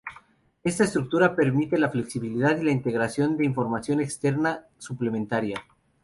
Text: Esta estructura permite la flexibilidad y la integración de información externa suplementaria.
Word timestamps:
Esta 0.63 0.85
estructura 0.85 1.35
permite 1.35 1.77
la 1.77 1.91
flexibilidad 1.91 2.57
y 2.57 2.63
la 2.63 2.71
integración 2.71 3.37
de 3.37 3.45
información 3.45 4.01
externa 4.01 4.65
suplementaria. 4.79 5.61